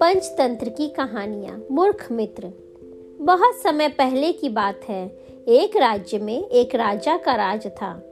पंचतंत्र 0.00 0.68
की 0.68 0.88
कहानियाँ, 0.88 1.66
मूर्ख 1.70 2.12
मित्र। 2.12 2.52
बहुत 3.20 3.54
समय 3.54 3.88
पहले 3.88 4.32
की 4.32 4.48
बात 4.48 4.80
है। 4.88 5.08
एक 5.48 5.76
राज्य 5.76 6.18
में 6.18 6.48
एक 6.48 6.74
राजा 6.74 7.16
का 7.16 7.34
राज 7.34 7.66
था। 7.66 8.02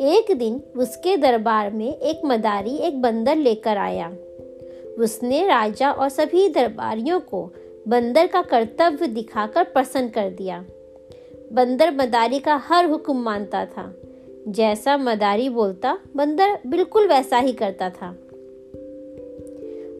एक 0.00 0.32
दिन 0.36 0.62
उसके 0.76 1.16
दरबार 1.16 1.70
में 1.70 1.98
एक 1.98 2.20
मदारी, 2.24 2.76
एक 2.76 3.02
बंदर 3.02 3.36
लेकर 3.36 3.76
आया। 3.76 4.12
उसने 4.98 5.46
राजा 5.46 5.92
और 5.92 6.08
सभी 6.08 6.48
दरबारियों 6.48 7.20
को 7.20 7.50
बंदर 7.88 8.26
का 8.26 8.42
कर्तव्य 8.42 9.06
दिखाकर 9.06 9.64
प्रसन्न 9.64 10.08
कर 10.08 10.30
दिया। 10.30 10.64
बंदर 11.52 11.90
मदारी 11.90 12.38
का 12.38 12.56
हर 12.56 12.84
हुक्म 12.84 13.16
मानता 13.16 13.64
था। 13.64 13.94
जैसा 14.48 14.96
मदारी 14.96 15.48
बोलता, 15.48 15.98
बंदर 16.16 16.58
बिल्कुल 16.66 17.08
वैसा 17.08 17.38
ही 17.38 17.52
करता 17.52 17.90
था। 17.90 18.10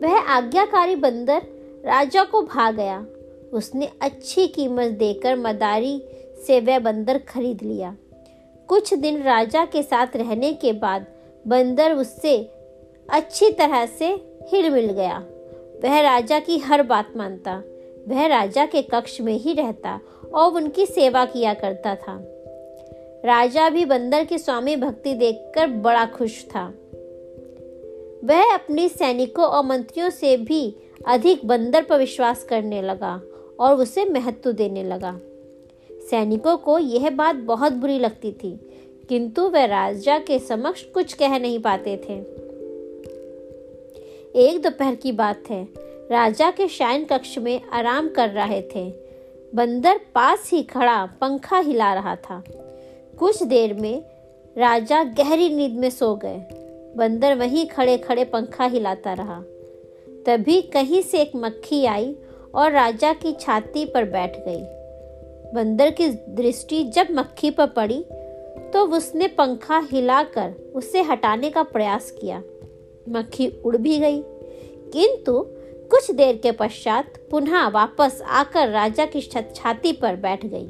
वह 0.02 0.18
आज्ञाकारी 0.18 0.96
बंदर 0.96 1.42
राजा 1.86 2.24
को 2.24 2.42
भाग 2.42 2.76
गया। 2.76 3.06
उसने 3.52 3.88
अच्छी 4.00 4.46
कीमत 4.46 4.90
देकर 4.90 5.36
मदारी 5.36 6.02
से 6.46 6.60
वह 6.60 6.78
बंदर 6.78 7.18
खरीद 7.18 7.62
लिया। 7.62 7.96
कुछ 8.68 8.94
दिन 8.94 9.22
राजा 9.22 9.64
के 9.64 9.82
साथ 9.82 10.06
रहने 10.16 10.52
के 10.52 10.72
बाद 10.72 11.06
बंदर 11.46 11.92
उससे 11.92 12.50
अच्छी 13.10 13.50
तरह 13.50 13.86
से 13.86 14.06
हिल 14.52 14.70
मिल 14.70 14.86
गया। 14.86 15.18
वह 15.84 16.00
राजा 16.00 16.38
की 16.38 16.58
हर 16.58 16.82
बात 16.82 17.16
मानता। 17.16 17.62
वह 18.08 18.26
राजा 18.26 18.66
के 18.66 18.82
कक्ष 18.82 19.20
में 19.20 19.32
ही 19.32 19.52
रहता 19.52 20.00
और 20.34 20.52
उनकी 20.52 20.86
सेवा 20.86 21.24
किया 21.24 21.54
करता 21.54 21.94
था। 21.94 22.36
राजा 23.24 23.68
भी 23.70 23.84
बंदर 23.84 24.24
की 24.24 24.38
स्वामी 24.38 24.76
भक्ति 24.76 25.14
देखकर 25.14 25.66
बड़ा 25.66 26.06
खुश 26.06 26.44
था। 26.44 26.66
वह 28.24 28.54
अपने 28.54 28.88
सैनिकों 28.88 29.44
और 29.44 29.64
मंत्रियों 29.64 30.10
से 30.10 30.36
भी 30.36 30.76
अधिक 31.06 31.44
बंदर 31.44 31.82
पर 31.82 31.98
विश्वास 31.98 32.44
करने 32.44 32.82
लगा 32.82 33.20
और 33.60 33.74
उसे 33.74 34.04
महत्व 34.04 34.52
देने 34.52 34.84
लगा। 34.84 35.20
सैनिकों 36.10 36.56
को 36.56 36.78
यह 36.78 37.10
बात 37.10 37.36
बहुत 37.36 37.72
बुरी 37.72 37.98
लगती 37.98 38.32
थी, 38.32 38.60
किंतु 39.08 39.48
वह 39.48 39.64
राजा 39.64 40.18
के 40.18 40.38
समक्ष 40.38 40.82
कुछ 40.82 41.12
कह 41.12 41.38
नहीं 41.38 41.58
पाते 41.58 41.96
थे। 41.96 42.14
एक 44.40 44.62
दोपहर 44.62 44.94
की 44.94 45.12
बात 45.12 45.50
है। 45.50 45.68
राजा 46.10 46.50
के 46.50 46.68
शायन 46.68 47.04
कक्ष 47.04 47.38
में 47.38 47.60
आराम 47.72 48.08
कर 48.08 48.28
रहे 48.28 48.62
थे। 48.62 48.88
बंदर 49.54 50.00
पास 50.14 50.50
ही 50.52 50.62
खड़ा 50.62 51.06
पंखा 51.20 51.58
हिला 51.58 51.94
रहा 51.94 52.16
था। 52.16 52.42
कुछ 53.20 53.42
देर 53.42 53.72
में 53.74 54.02
राजा 54.56 55.02
गहरी 55.04 55.48
नींद 55.48 55.72
में 55.72 55.88
सो 55.90 56.14
गए। 56.16 56.36
बंदर 56.96 57.34
वहीं 57.34 57.66
खड़े 57.66 57.96
खड़े 57.98 58.24
पंखा 58.24 58.64
हिलाता 58.64 59.12
रहा। 59.12 59.40
तभी 60.26 60.60
कहीं 60.62 61.02
से 61.02 61.20
एक 61.22 61.32
मक्खी 61.36 61.84
आई 61.86 62.14
और 62.54 62.72
राजा 62.72 63.12
की 63.12 63.32
छाती 63.32 63.84
पर 63.84 64.04
बैठ 64.04 64.36
गई। 64.38 64.62
बंदर 65.54 65.90
की 65.90 66.08
दृष्टि 66.08 66.82
जब 66.84 67.08
मक्खी 67.10 67.50
पर 67.50 67.66
पड़ी 67.66 68.02
तो 68.72 68.86
उसने 68.88 69.28
पंखा 69.28 69.78
हिलाकर 69.92 70.54
उसे 70.74 71.02
हटाने 71.02 71.50
का 71.50 71.62
प्रयास 71.62 72.10
किया। 72.10 72.42
मक्खी 73.08 73.48
उड़ 73.64 73.76
भी 73.76 73.98
गई, 73.98 74.22
किंतु 74.22 75.46
कुछ 75.90 76.10
देर 76.10 76.36
के 76.36 76.52
पश्चात 76.52 77.14
पुनः 77.30 77.68
वापस 77.68 78.22
आकर 78.22 78.68
राजा 78.68 79.06
की 79.06 79.20
छाती 79.20 79.92
पर 79.92 80.16
बैठ 80.16 80.46
गई। 80.46 80.68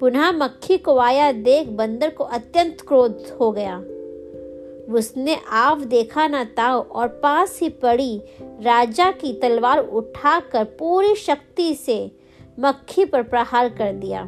पुनः 0.00 0.30
मक्खी 0.32 0.76
को 0.78 0.98
आया 0.98 1.30
देख 1.32 1.68
बंदर 1.68 2.10
को 2.10 2.24
अत्यंत 2.24 2.80
क्रोध 2.80 3.36
हो 3.40 3.50
गया। 3.52 3.76
उसने 4.94 5.36
आव 5.52 5.84
देखा 5.84 6.26
न 6.28 6.44
ताव 6.44 6.78
और 6.80 7.08
पास 7.22 7.58
ही 7.62 7.68
पड़ी 7.68 8.22
राजा 8.62 9.10
की 9.10 9.32
तलवार 9.32 9.78
उठाकर 9.78 10.64
पूरी 10.78 11.14
शक्ति 11.14 11.74
से 11.74 12.10
मक्खी 12.60 13.04
पर 13.04 13.22
प्रहार 13.22 13.68
कर 13.68 13.92
दिया। 13.92 14.22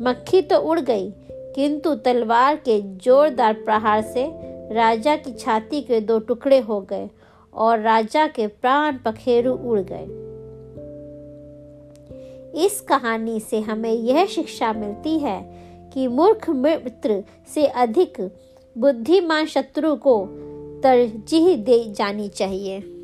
मक्खी 0.00 0.42
तो 0.42 0.58
उड़ 0.60 0.80
गई, 0.80 1.10
किंतु 1.54 1.94
तलवार 1.94 2.56
के 2.56 2.80
जोरदार 2.80 3.52
प्रहार 3.54 4.02
से 4.02 4.26
राजा 4.74 5.16
की 5.16 5.32
छाती 5.32 5.80
के 5.82 6.00
दो 6.00 6.18
टुकड़े 6.18 6.58
हो 6.60 6.80
गए 6.80 7.08
और 7.52 7.80
राजा 7.80 8.26
के 8.26 8.46
प्राण 8.46 8.98
पखेरु 8.98 9.52
उड़ 9.52 9.80
गए। 9.80 10.06
इस 12.54 12.80
कहानी 12.80 13.40
से 13.40 13.60
हमें 13.60 13.92
यह 13.92 14.26
शिक्षा 14.26 14.72
मिलती 14.72 15.18
है 15.18 15.40
कि 15.94 16.08
मूर्ख 16.08 16.50
मित्र 16.50 17.24
से 17.54 17.66
अधिक 17.66 18.30
बुद्धिमान 18.78 19.46
शत्रु 19.46 19.96
को 19.96 20.26
तरजीह 20.82 21.56
दे 21.56 21.92
जानी 21.92 22.28
चाहिए। 22.28 22.97